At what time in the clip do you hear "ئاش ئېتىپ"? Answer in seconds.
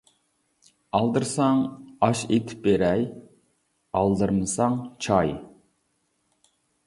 2.07-2.63